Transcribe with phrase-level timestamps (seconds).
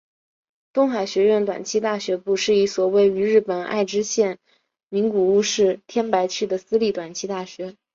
[0.73, 4.39] 东海学园短期大学部是一所位于日本爱知县
[4.89, 7.75] 名古屋市天白区的私立短期大学。